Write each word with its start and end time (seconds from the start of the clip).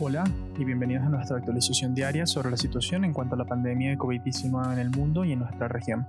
Hola 0.00 0.22
y 0.56 0.64
bienvenidos 0.64 1.04
a 1.04 1.08
nuestra 1.08 1.38
actualización 1.38 1.92
diaria 1.92 2.24
sobre 2.24 2.52
la 2.52 2.56
situación 2.56 3.04
en 3.04 3.12
cuanto 3.12 3.34
a 3.34 3.38
la 3.38 3.46
pandemia 3.46 3.90
de 3.90 3.98
COVID-19 3.98 4.74
en 4.74 4.78
el 4.78 4.90
mundo 4.90 5.24
y 5.24 5.32
en 5.32 5.40
nuestra 5.40 5.66
región. 5.66 6.06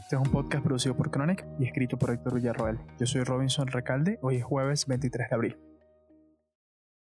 Este 0.00 0.16
es 0.16 0.22
un 0.22 0.30
podcast 0.32 0.64
producido 0.64 0.96
por 0.96 1.10
Chronic 1.10 1.46
y 1.58 1.66
escrito 1.66 1.98
por 1.98 2.08
Héctor 2.08 2.36
Villarroel. 2.36 2.78
Yo 2.98 3.04
soy 3.04 3.22
Robinson 3.22 3.66
Recalde, 3.66 4.18
hoy 4.22 4.36
es 4.36 4.44
jueves 4.44 4.86
23 4.86 5.28
de 5.28 5.34
abril. 5.34 5.58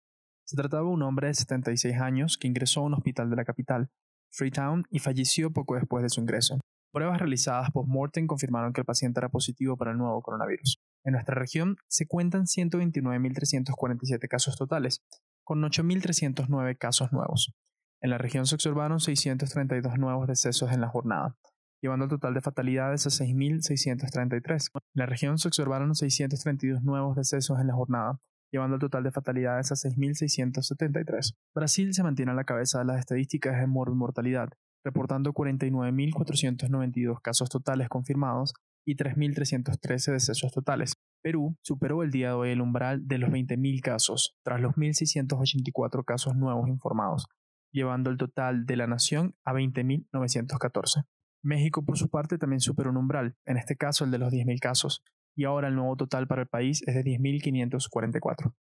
Se 0.45 0.55
trataba 0.55 0.83
de 0.83 0.89
un 0.89 1.03
hombre 1.03 1.27
de 1.27 1.33
76 1.33 1.99
años 1.99 2.37
que 2.37 2.47
ingresó 2.47 2.79
a 2.79 2.83
un 2.83 2.93
hospital 2.93 3.29
de 3.29 3.35
la 3.35 3.43
capital, 3.43 3.89
Freetown, 4.31 4.85
y 4.89 4.99
falleció 4.99 5.51
poco 5.51 5.75
después 5.75 6.01
de 6.01 6.09
su 6.09 6.21
ingreso. 6.21 6.59
Pruebas 6.93 7.19
realizadas 7.19 7.71
post-mortem 7.71 8.25
confirmaron 8.25 8.71
que 8.71 8.81
el 8.81 8.85
paciente 8.85 9.19
era 9.19 9.29
positivo 9.29 9.75
para 9.75 9.91
el 9.91 9.97
nuevo 9.97 10.21
coronavirus. 10.21 10.77
En 11.03 11.13
nuestra 11.13 11.35
región 11.35 11.75
se 11.89 12.07
cuentan 12.07 12.43
129.347 12.43 14.27
casos 14.29 14.55
totales, 14.55 15.01
con 15.43 15.61
8.309 15.61 16.77
casos 16.77 17.11
nuevos. 17.11 17.53
En 18.01 18.11
la 18.11 18.17
región 18.17 18.45
se 18.45 18.55
observaron 18.55 18.99
632 18.99 19.97
nuevos 19.97 20.27
decesos 20.27 20.71
en 20.71 20.81
la 20.81 20.87
jornada, 20.87 21.35
llevando 21.83 22.05
el 22.05 22.09
total 22.09 22.33
de 22.33 22.39
fatalidades 22.41 23.05
a 23.05 23.09
6.633. 23.09 24.69
En 24.73 24.81
la 24.93 25.05
región 25.05 25.37
se 25.37 25.49
observaron 25.49 25.93
632 25.93 26.81
nuevos 26.81 27.17
decesos 27.17 27.59
en 27.59 27.67
la 27.67 27.73
jornada, 27.73 28.21
llevando 28.53 28.75
el 28.75 28.79
total 28.79 29.03
de 29.03 29.11
fatalidades 29.11 29.73
a 29.73 29.75
6.673. 29.75 31.35
Brasil 31.53 31.93
se 31.93 32.03
mantiene 32.03 32.31
a 32.31 32.35
la 32.35 32.45
cabeza 32.45 32.79
de 32.79 32.85
las 32.85 32.99
estadísticas 32.99 33.59
de 33.59 33.67
mortalidad, 33.67 34.47
reportando 34.85 35.33
49.492 35.33 37.19
casos 37.21 37.49
totales 37.49 37.89
confirmados 37.89 38.53
y 38.85 38.95
3.313 38.95 40.13
decesos 40.13 40.53
totales. 40.53 40.93
Perú 41.21 41.57
superó 41.61 42.01
el 42.01 42.11
día 42.11 42.29
de 42.29 42.33
hoy 42.33 42.49
el 42.51 42.61
umbral 42.61 43.05
de 43.05 43.17
los 43.17 43.29
20.000 43.29 43.81
casos, 43.81 44.37
tras 44.43 44.61
los 44.61 44.75
1.684 44.75 46.05
casos 46.05 46.37
nuevos 46.37 46.69
informados, 46.69 47.27
llevando 47.73 48.09
el 48.09 48.17
total 48.17 48.65
de 48.65 48.77
la 48.77 48.87
nación 48.87 49.35
a 49.43 49.51
20.914. 49.51 51.03
México, 51.43 51.83
por 51.83 51.97
su 51.97 52.09
parte, 52.09 52.37
también 52.37 52.61
superó 52.61 52.89
un 52.89 52.97
umbral, 52.97 53.35
en 53.45 53.57
este 53.57 53.75
caso 53.75 54.05
el 54.05 54.11
de 54.11 54.17
los 54.17 54.31
10.000 54.31 54.59
casos, 54.59 55.03
y 55.35 55.43
ahora 55.43 55.67
el 55.67 55.75
nuevo 55.75 55.95
total 55.97 56.25
para 56.25 56.43
el 56.43 56.47
país 56.47 56.81
es 56.87 56.95
de 56.95 57.03
10.544. 57.03 58.53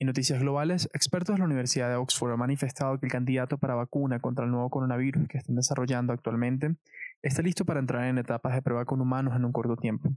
En 0.00 0.06
noticias 0.06 0.38
globales, 0.38 0.88
expertos 0.94 1.34
de 1.34 1.40
la 1.40 1.46
Universidad 1.46 1.88
de 1.88 1.96
Oxford 1.96 2.30
han 2.30 2.38
manifestado 2.38 3.00
que 3.00 3.06
el 3.06 3.12
candidato 3.12 3.58
para 3.58 3.74
vacuna 3.74 4.20
contra 4.20 4.44
el 4.44 4.52
nuevo 4.52 4.70
coronavirus 4.70 5.26
que 5.26 5.38
están 5.38 5.56
desarrollando 5.56 6.12
actualmente 6.12 6.76
está 7.20 7.42
listo 7.42 7.64
para 7.64 7.80
entrar 7.80 8.04
en 8.04 8.18
etapas 8.18 8.54
de 8.54 8.62
prueba 8.62 8.84
con 8.84 9.00
humanos 9.00 9.34
en 9.34 9.44
un 9.44 9.50
corto 9.50 9.74
tiempo, 9.74 10.08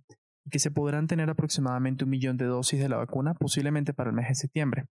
y 0.46 0.52
que 0.52 0.60
se 0.60 0.70
podrán 0.70 1.08
tener 1.08 1.32
aproximadamente 1.32 2.04
un 2.04 2.12
millón 2.12 2.38
de 2.38 2.46
dosis 2.46 2.80
de 2.80 2.90
la 2.90 2.98
vacuna 2.98 3.34
posiblemente 3.34 3.92
para 3.92 4.12
el 4.12 4.16
mes 4.16 4.28
de 4.28 4.36
septiembre. 4.36 4.86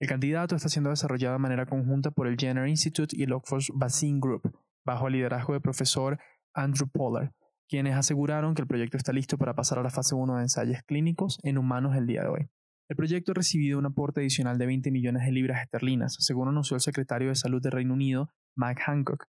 El 0.00 0.08
candidato 0.08 0.56
está 0.56 0.68
siendo 0.68 0.90
desarrollado 0.90 1.34
de 1.34 1.38
manera 1.38 1.66
conjunta 1.66 2.10
por 2.10 2.26
el 2.26 2.36
Jenner 2.36 2.66
Institute 2.66 3.16
y 3.16 3.22
el 3.22 3.32
Oxford 3.32 3.62
Vaccine 3.74 4.18
Group, 4.20 4.58
bajo 4.86 5.08
el 5.08 5.14
liderazgo 5.14 5.52
del 5.52 5.60
profesor 5.60 6.18
Andrew 6.54 6.88
Pollard, 6.88 7.32
quienes 7.68 7.94
aseguraron 7.94 8.54
que 8.54 8.62
el 8.62 8.68
proyecto 8.68 8.96
está 8.96 9.12
listo 9.12 9.36
para 9.36 9.54
pasar 9.54 9.78
a 9.78 9.82
la 9.82 9.90
fase 9.90 10.14
1 10.14 10.36
de 10.36 10.42
ensayos 10.42 10.82
clínicos 10.86 11.38
en 11.42 11.58
humanos 11.58 11.96
el 11.96 12.06
día 12.06 12.22
de 12.22 12.28
hoy. 12.28 12.48
El 12.88 12.96
proyecto 12.96 13.32
ha 13.32 13.34
recibido 13.34 13.80
un 13.80 13.86
aporte 13.86 14.20
adicional 14.20 14.58
de 14.58 14.66
20 14.66 14.92
millones 14.92 15.24
de 15.24 15.32
libras 15.32 15.60
esterlinas, 15.60 16.16
según 16.20 16.48
anunció 16.48 16.76
el 16.76 16.80
secretario 16.80 17.28
de 17.28 17.34
Salud 17.34 17.60
del 17.60 17.72
Reino 17.72 17.94
Unido, 17.94 18.30
Mike 18.54 18.80
Hancock. 18.86 19.26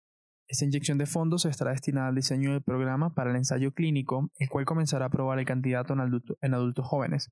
Esta 0.49 0.65
inyección 0.65 0.99
de 0.99 1.07
fondos 1.07 1.47
estará 1.47 1.71
destinada 1.71 2.09
al 2.09 2.17
diseño 2.17 2.53
del 2.53 2.63
programa 2.63 3.15
para 3.15 3.31
el 3.31 3.37
ensayo 3.37 3.73
clínico, 3.73 4.31
el 4.39 4.49
cual 4.49 4.65
comenzará 4.65 5.07
a 5.07 5.11
probar 5.11 5.39
el 5.39 5.47
candidato 5.47 5.95
en, 5.95 6.55
adultos 6.55 6.87
jóvenes, 6.87 7.31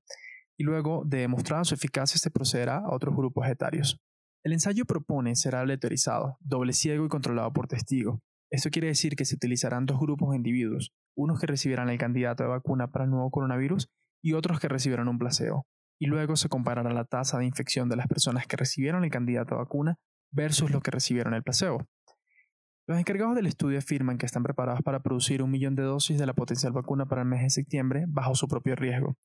y 0.56 0.62
luego 0.62 1.02
de 1.04 1.18
demostrar 1.18 1.66
su 1.66 1.74
eficacia 1.74 2.18
se 2.18 2.30
procederá 2.30 2.78
a 2.78 2.94
otros 2.94 3.16
grupos 3.16 3.48
etarios. 3.48 4.00
El 4.44 4.52
ensayo 4.52 4.84
propone 4.86 5.36
ser 5.36 5.54
aleatorizado, 5.54 6.36
doble 6.40 6.72
ciego 6.72 7.06
y 7.06 7.08
controlado 7.08 7.52
por 7.52 7.68
testigo. 7.68 8.20
Esto 8.50 8.70
quiere 8.70 8.88
decir 8.88 9.14
que 9.14 9.24
se 9.24 9.36
utilizarán 9.36 9.86
dos 9.86 10.00
grupos 10.00 10.30
de 10.30 10.36
individuos, 10.36 10.92
unos 11.16 11.38
que 11.38 11.46
recibirán 11.46 11.88
el 11.90 11.98
candidato 11.98 12.42
de 12.42 12.48
vacuna 12.48 12.90
para 12.90 13.04
el 13.04 13.12
nuevo 13.12 13.30
coronavirus 13.30 13.88
y 14.20 14.32
otros 14.32 14.58
que 14.58 14.66
recibirán 14.66 15.06
un 15.06 15.18
placebo, 15.18 15.68
y 16.00 16.06
luego 16.06 16.34
se 16.34 16.48
comparará 16.48 16.92
la 16.92 17.04
tasa 17.04 17.38
de 17.38 17.46
infección 17.46 17.88
de 17.88 17.94
las 17.94 18.08
personas 18.08 18.48
que 18.48 18.56
recibieron 18.56 19.04
el 19.04 19.10
candidato 19.10 19.54
de 19.54 19.60
vacuna 19.60 19.98
versus 20.32 20.72
los 20.72 20.82
que 20.82 20.90
recibieron 20.90 21.34
el 21.34 21.44
placebo. 21.44 21.86
Los 22.88 22.98
encargados 22.98 23.36
del 23.36 23.46
estudio 23.46 23.78
afirman 23.78 24.18
que 24.18 24.26
están 24.26 24.42
preparados 24.42 24.82
para 24.82 25.04
producir 25.04 25.44
un 25.44 25.52
millón 25.52 25.76
de 25.76 25.84
dosis 25.84 26.18
de 26.18 26.26
la 26.26 26.34
potencial 26.34 26.72
vacuna 26.72 27.06
para 27.06 27.22
el 27.22 27.28
mes 27.28 27.42
de 27.42 27.50
septiembre 27.50 28.06
bajo 28.08 28.34
su 28.34 28.48
propio 28.48 28.74
riesgo, 28.74 29.16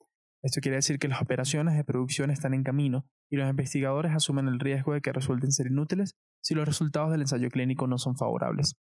esto 0.43 0.61
quiere 0.61 0.77
decir 0.77 0.99
que 0.99 1.07
las 1.07 1.21
operaciones 1.21 1.75
de 1.75 1.83
producción 1.83 2.29
están 2.29 2.53
en 2.53 2.63
camino 2.63 3.05
y 3.29 3.37
los 3.37 3.49
investigadores 3.49 4.13
asumen 4.13 4.47
el 4.47 4.59
riesgo 4.59 4.93
de 4.93 5.01
que 5.01 5.11
resulten 5.11 5.51
ser 5.51 5.67
inútiles 5.67 6.15
si 6.41 6.53
los 6.53 6.67
resultados 6.67 7.11
del 7.11 7.21
ensayo 7.21 7.49
clínico 7.49 7.87
no 7.87 7.97
son 7.97 8.15
favorables. 8.15 8.75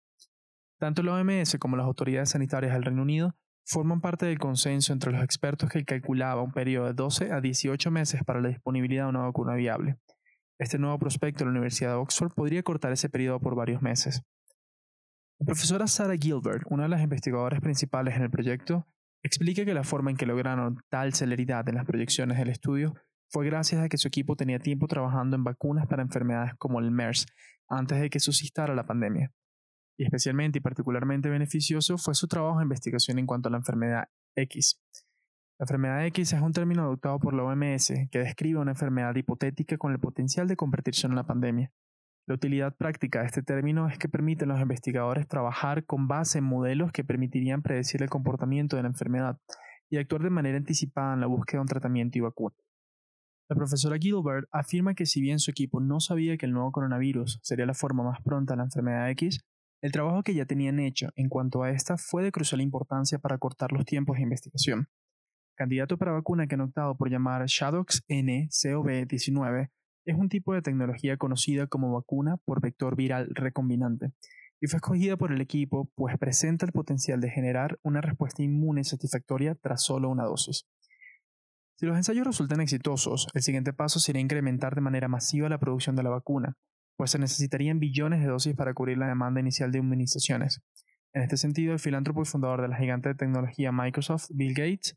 Tanto 0.79 1.03
la 1.03 1.15
OMS 1.15 1.59
como 1.61 1.77
las 1.77 1.87
autoridades 1.87 2.31
sanitarias 2.31 2.73
del 2.73 2.83
Reino 2.83 3.03
Unido 3.03 3.37
forman 3.65 4.01
parte 4.01 4.27
del 4.27 4.39
consenso 4.39 4.93
entre 4.93 5.13
los 5.13 5.23
expertos 5.23 5.71
que 5.71 5.85
calculaba 5.85 6.43
un 6.43 6.53
periodo 6.53 6.87
de 6.87 6.95
12 6.95 7.33
a 7.33 7.41
18 7.41 7.91
meses 7.91 8.25
para 8.25 8.41
la 8.41 8.49
disponibilidad 8.49 9.05
de 9.05 9.11
una 9.11 9.21
vacuna 9.21 9.55
viable. 9.55 9.99
Este 10.59 10.79
nuevo 10.79 10.99
prospecto 10.99 11.41
de 11.41 11.47
la 11.47 11.51
Universidad 11.53 11.91
de 11.91 11.97
Oxford 11.97 12.33
podría 12.35 12.63
cortar 12.63 12.93
ese 12.93 13.09
periodo 13.09 13.41
por 13.41 13.55
varios 13.55 13.83
meses. 13.83 14.23
La 15.39 15.47
profesora 15.47 15.87
Sarah 15.87 16.17
Gilbert, 16.17 16.65
una 16.71 16.85
de 16.85 16.89
las 16.89 17.03
investigadoras 17.03 17.61
principales 17.61 18.17
en 18.17 18.23
el 18.23 18.31
proyecto, 18.31 18.87
Explica 19.25 19.65
que 19.65 19.75
la 19.75 19.85
forma 19.85 20.11
en 20.11 20.17
que 20.17 20.27
lograron 20.27 20.83
tal 20.89 21.15
celeridad 21.15 21.69
en 21.69 21.77
las 21.77 21.85
proyecciones 21.85 22.39
del 22.39 22.49
estudio 22.49 22.95
fue 23.31 23.47
gracias 23.47 23.81
a 23.83 23.89
que 23.89 23.97
su 23.97 24.09
equipo 24.09 24.37
tenía 24.37 24.59
tiempo 24.59 24.89
trabajando 24.89 25.37
en 25.37 25.45
vacunas 25.45 25.87
para 25.87 26.03
enfermedades 26.03 26.55
como 26.59 26.81
el 26.81 26.91
MERS 26.91 27.27
antes 27.69 28.01
de 28.01 28.11
que 28.11 28.21
suscitara 28.21 28.75
la 28.75 28.85
pandemia. 28.85 29.33
Y 29.97 30.05
especialmente 30.05 30.59
y 30.59 30.61
particularmente 30.61 31.31
beneficioso 31.31 31.99
fue 31.99 32.15
su 32.15 32.27
trabajo 32.27 32.59
de 32.59 32.65
investigación 32.65 33.19
en 33.19 33.27
cuanto 33.27 33.49
a 33.49 33.53
la 33.53 33.59
enfermedad 33.59 34.09
X. 34.37 34.81
La 35.59 35.65
enfermedad 35.65 36.05
X 36.07 36.33
es 36.33 36.41
un 36.41 36.53
término 36.53 36.83
adoptado 36.83 37.21
por 37.21 37.35
la 37.35 37.45
OMS 37.45 37.93
que 38.11 38.19
describe 38.19 38.59
una 38.59 38.73
enfermedad 38.73 39.15
hipotética 39.15 39.79
con 39.79 39.93
el 39.93 40.01
potencial 40.01 40.49
de 40.49 40.57
convertirse 40.57 41.07
en 41.07 41.13
una 41.13 41.25
pandemia. 41.25 41.71
La 42.27 42.35
utilidad 42.35 42.77
práctica 42.77 43.21
de 43.21 43.27
este 43.27 43.43
término 43.43 43.89
es 43.89 43.99
que 43.99 44.09
permite 44.09 44.45
a 44.45 44.47
los 44.47 44.61
investigadores 44.61 45.27
trabajar 45.27 45.85
con 45.85 46.07
base 46.07 46.39
en 46.39 46.45
modelos 46.45 46.93
que 46.93 47.03
permitirían 47.03 47.63
predecir 47.63 48.01
el 48.01 48.11
comportamiento 48.11 48.77
de 48.77 48.83
la 48.83 48.89
enfermedad 48.89 49.41
y 49.91 49.97
actuar 49.97 50.23
de 50.23 50.31
manera 50.31 50.57
anticipada 50.57 51.15
en 51.15 51.21
la 51.21 51.27
búsqueda 51.27 51.59
de 51.59 51.63
un 51.63 51.69
tratamiento 51.69 52.19
y 52.19 52.21
vacuna. 52.21 52.55
La 53.51 53.57
profesora 53.57 53.99
Gilbert 53.99 54.47
afirma 54.53 54.95
que 54.95 55.05
si 55.05 55.21
bien 55.21 55.41
su 55.41 55.51
equipo 55.51 55.81
no 55.81 55.99
sabía 55.99 56.37
que 56.37 56.47
el 56.47 56.53
nuevo 56.53 56.71
coronavirus 56.71 57.41
sería 57.43 57.67
la 57.67 57.75
forma 57.75 58.05
más 58.05 58.23
pronta 58.23 58.55
de 58.55 58.59
la 58.59 58.65
enfermedad 58.65 59.11
X, 59.11 59.41
el 59.83 59.91
trabajo 59.91 60.23
que 60.23 60.35
ya 60.35 60.47
tenían 60.47 60.79
hecho 60.79 61.11
en 61.17 61.29
cuanto 61.29 61.65
a 61.65 61.71
esta 61.71 61.99
fue 61.99 62.23
de 62.23 62.31
crucial 62.31 62.61
importancia 62.61 63.19
para 63.19 63.39
cortar 63.39 63.73
los 63.73 63.85
tiempos 63.85 64.17
de 64.17 64.23
investigación. 64.23 64.87
candidato 65.55 65.99
para 65.99 66.13
vacuna 66.13 66.47
que 66.47 66.55
han 66.55 66.63
optado 66.63 66.97
por 66.97 67.11
llamar 67.11 67.45
Shadox 67.47 68.05
N-CoV-19 68.09 69.71
es 70.05 70.17
un 70.17 70.29
tipo 70.29 70.55
de 70.55 70.63
tecnología 70.63 71.17
conocida 71.17 71.67
como 71.67 71.93
vacuna 71.93 72.37
por 72.45 72.61
vector 72.61 72.97
viral 72.97 73.29
recombinante 73.35 74.13
y 74.63 74.69
fue 74.69 74.77
escogida 74.77 75.17
por 75.17 75.33
el 75.33 75.41
equipo 75.41 75.91
pues 75.97 76.17
presenta 76.19 76.65
el 76.65 76.73
potencial 76.73 77.21
de 77.21 77.31
generar 77.31 77.81
una 77.83 78.01
respuesta 78.01 78.45
inmune 78.45 78.85
satisfactoria 78.85 79.57
tras 79.57 79.83
solo 79.83 80.09
una 80.09 80.23
dosis. 80.23 80.69
Si 81.77 81.85
los 81.85 81.97
ensayos 81.97 82.25
resultan 82.25 82.61
exitosos, 82.61 83.27
el 83.35 83.43
siguiente 83.43 83.73
paso 83.73 83.99
sería 83.99 84.23
incrementar 84.23 84.77
de 84.77 84.81
manera 84.81 85.09
masiva 85.09 85.49
la 85.49 85.59
producción 85.59 85.97
de 85.97 86.05
la 86.05 86.11
vacuna, 86.11 86.57
pues 86.97 87.11
se 87.11 87.19
necesitarían 87.19 87.81
billones 87.81 88.21
de 88.21 88.29
dosis 88.29 88.55
para 88.55 88.73
cubrir 88.73 88.99
la 88.99 89.09
demanda 89.09 89.41
inicial 89.41 89.73
de 89.73 89.79
inmunizaciones. 89.79 90.63
En 91.13 91.23
este 91.23 91.37
sentido, 91.37 91.73
el 91.73 91.81
filántropo 91.81 92.23
y 92.23 92.27
fundador 92.27 92.63
de 92.63 92.69
la 92.69 92.77
gigante 92.77 93.09
de 93.09 93.17
tecnología 93.17 93.73
Microsoft, 93.73 94.29
Bill 94.31 94.55
Gates, 94.55 94.97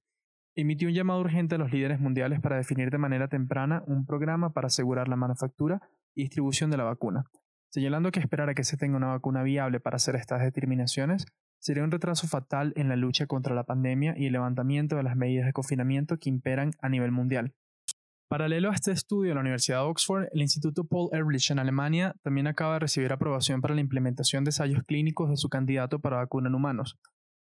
emitió 0.56 0.88
un 0.88 0.94
llamado 0.94 1.20
urgente 1.20 1.56
a 1.56 1.58
los 1.58 1.72
líderes 1.72 2.00
mundiales 2.00 2.40
para 2.40 2.58
definir 2.58 2.90
de 2.90 2.98
manera 2.98 3.28
temprana 3.28 3.84
un 3.88 4.06
programa 4.06 4.54
para 4.54 4.68
asegurar 4.68 5.08
la 5.08 5.16
manufactura 5.16 5.82
y 6.14 6.24
distribución 6.24 6.72
de 6.72 6.78
la 6.78 6.86
vacuna, 6.86 7.26
señalando 7.70 8.12
que 8.12 8.20
esperar 8.20 8.50
a 8.50 8.54
que 8.54 8.64
se 8.64 8.78
tenga 8.78 8.98
una 8.98 9.08
vacuna 9.08 9.44
viable 9.44 9.80
para 9.80 9.98
hacer 9.98 10.16
estas 10.16 10.42
determinaciones 10.42 11.26
sería 11.60 11.84
un 11.84 11.92
retraso 11.92 12.28
fatal 12.28 12.74
en 12.76 12.90
la 12.90 12.96
lucha 12.96 13.26
contra 13.26 13.56
la 13.56 13.64
pandemia 13.64 14.14
y 14.18 14.28
el 14.28 14.34
levantamiento 14.34 14.96
de 14.96 15.04
las 15.04 15.16
medidas 15.16 15.46
de 15.46 15.54
confinamiento 15.54 16.18
que 16.18 16.30
imperan 16.30 16.72
a 16.80 16.90
nivel 16.90 17.12
mundial. 17.12 17.54
Paralelo 18.28 18.72
a 18.72 18.76
este 18.76 18.92
estudio 18.92 19.34
la 19.34 19.42
Universidad 19.42 19.80
de 19.80 19.86
Oxford, 19.86 20.28
el 20.32 20.42
Instituto 20.42 20.86
Paul 20.86 21.10
Ehrlich 21.12 21.52
en 21.52 21.60
Alemania 21.60 22.16
también 22.24 22.48
acaba 22.48 22.74
de 22.74 22.80
recibir 22.80 23.12
aprobación 23.12 23.62
para 23.62 23.76
la 23.76 23.82
implementación 23.82 24.44
de 24.44 24.50
ensayos 24.50 24.84
clínicos 24.84 25.30
de 25.30 25.38
su 25.38 25.50
candidato 25.50 26.00
para 26.00 26.18
vacuna 26.18 26.50
en 26.50 26.56
humanos, 26.56 26.98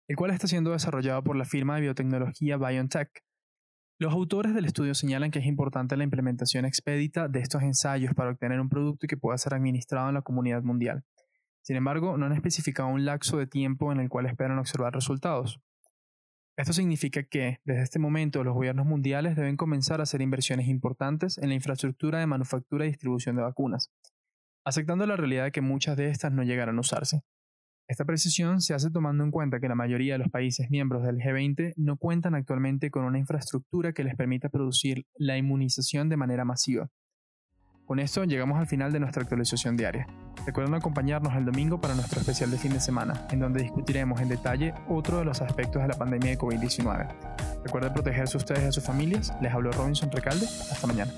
el 0.08 0.16
cual 0.16 0.32
está 0.32 0.48
siendo 0.48 0.72
desarrollado 0.72 1.24
por 1.24 1.36
la 1.36 1.46
firma 1.46 1.76
de 1.76 1.82
biotecnología 1.82 2.58
BioNTech. 2.58 3.10
Los 4.00 4.14
autores 4.14 4.54
del 4.54 4.66
estudio 4.66 4.94
señalan 4.94 5.32
que 5.32 5.40
es 5.40 5.46
importante 5.46 5.98
la 5.98 6.04
implementación 6.04 6.66
expedita 6.66 7.28
de 7.28 7.40
estos 7.40 7.64
ensayos 7.64 8.14
para 8.14 8.30
obtener 8.30 8.60
un 8.60 8.70
producto 8.70 9.08
que 9.08 9.18
pueda 9.18 9.38
ser 9.38 9.54
administrado 9.54 10.08
en 10.08 10.14
la 10.14 10.22
comunidad 10.22 10.62
mundial. 10.64 11.04
Sin 11.62 11.76
embargo, 11.76 12.18
no 12.18 12.28
han 12.28 12.34
especificado 12.34 12.88
un 12.90 13.06
lapso 13.06 13.38
de 13.38 13.48
tiempo 13.48 13.92
en 13.92 14.00
el 14.00 14.08
cual 14.08 14.28
esperan 14.28 14.60
observar 14.60 14.94
resultados. 14.94 15.60
Esto 16.58 16.74
significa 16.74 17.24
que, 17.24 17.60
desde 17.66 17.84
este 17.84 18.00
momento, 18.00 18.44
los 18.44 18.54
gobiernos 18.54 18.86
mundiales 18.86 19.36
deben 19.36 19.58
comenzar 19.58 20.00
a 20.00 20.04
hacer 20.04 20.22
inversiones 20.22 20.68
importantes 20.68 21.38
en 21.38 21.50
la 21.50 21.56
infraestructura 21.56 22.20
de 22.20 22.26
manufactura 22.26 22.86
y 22.86 22.90
distribución 22.90 23.36
de 23.36 23.42
vacunas, 23.42 23.92
aceptando 24.64 25.06
la 25.06 25.18
realidad 25.18 25.44
de 25.44 25.52
que 25.52 25.62
muchas 25.62 25.98
de 25.98 26.10
estas 26.10 26.32
no 26.32 26.44
llegarán 26.44 26.78
a 26.78 26.82
usarse. 26.82 27.22
Esta 27.88 28.04
precisión 28.04 28.60
se 28.60 28.74
hace 28.74 28.92
tomando 28.92 29.24
en 29.24 29.32
cuenta 29.32 29.62
que 29.62 29.70
la 29.70 29.76
mayoría 29.76 30.16
de 30.16 30.20
los 30.20 30.30
países 30.30 30.70
miembros 30.70 31.04
del 31.04 31.20
G20 31.20 31.74
no 31.78 31.96
cuentan 31.96 32.36
actualmente 32.36 32.92
con 32.92 33.06
una 33.06 33.18
infraestructura 33.18 33.94
que 33.94 34.04
les 34.04 34.16
permita 34.16 34.50
producir 34.50 35.06
la 35.16 35.38
inmunización 35.38 36.10
de 36.10 36.18
manera 36.18 36.44
masiva. 36.44 36.90
Con 37.86 38.00
esto 38.00 38.26
llegamos 38.26 38.60
al 38.60 38.68
final 38.68 38.92
de 38.92 39.00
nuestra 39.00 39.24
actualización 39.24 39.78
diaria. 39.78 40.06
Recuerden 40.46 40.76
acompañarnos 40.76 41.34
el 41.36 41.46
domingo 41.46 41.80
para 41.80 41.96
nuestro 41.96 42.20
especial 42.20 42.52
de 42.52 42.58
fin 42.58 42.74
de 42.74 42.82
semana, 42.82 43.26
en 43.32 43.40
donde 43.40 43.64
discutiremos 43.64 44.20
en 44.20 44.28
detalle 44.28 44.74
otro 44.90 45.20
de 45.20 45.26
los 45.26 45.42
aspectos 45.42 45.82
de 45.82 45.88
la 45.88 45.98
pandemia 45.98 46.32
de 46.32 46.38
COVID-19. 46.38 47.08
Recuerden 47.64 47.94
protegerse 47.94 48.36
ustedes 48.36 48.64
y 48.64 48.68
a 48.68 48.72
sus 48.74 48.84
familias. 48.84 49.34
Les 49.42 49.54
habló 49.54 49.72
Robinson 49.72 50.12
Recalde. 50.12 50.46
Hasta 50.46 50.88
mañana. 50.88 51.12